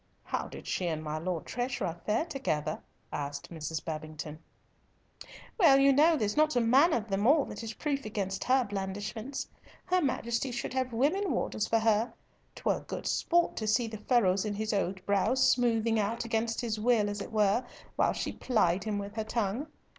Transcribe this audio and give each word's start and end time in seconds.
"How 0.23 0.47
did 0.47 0.65
she 0.65 0.87
and 0.87 1.03
my 1.03 1.19
Lord 1.19 1.45
Treasurer 1.45 2.01
fare 2.07 2.25
together?" 2.25 2.81
asked 3.13 3.51
Mrs. 3.53 3.85
Babington. 3.85 4.39
"Well, 5.59 5.79
you 5.79 5.93
know 5.93 6.17
there's 6.17 6.35
not 6.35 6.55
a 6.55 6.59
man 6.59 6.91
of 6.91 7.07
them 7.07 7.27
all 7.27 7.45
that 7.45 7.61
is 7.61 7.75
proof 7.75 8.03
against 8.03 8.43
her 8.45 8.63
blandishments. 8.63 9.47
Her 9.85 10.01
Majesty 10.01 10.49
should 10.51 10.73
have 10.73 10.91
women 10.91 11.29
warders 11.31 11.67
for 11.67 11.77
her. 11.77 12.11
'Twas 12.55 12.81
good 12.87 13.05
sport 13.05 13.55
to 13.57 13.67
see 13.67 13.85
the 13.85 13.99
furrows 13.99 14.43
in 14.43 14.55
his 14.55 14.73
old 14.73 15.05
brow 15.05 15.35
smoothing 15.35 15.99
out 15.99 16.25
against 16.25 16.61
his 16.61 16.79
will 16.79 17.07
as 17.07 17.21
it 17.21 17.31
were, 17.31 17.63
while 17.95 18.13
she 18.13 18.31
plied 18.31 18.83
him 18.85 18.97
with 18.97 19.15
her 19.17 19.23
tongue. 19.23 19.67